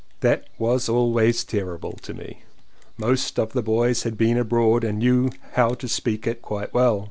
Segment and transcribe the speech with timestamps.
[0.21, 2.41] that was always terrible to me;
[2.97, 6.99] most of the boys had been abroad and knew how to speak it quite well.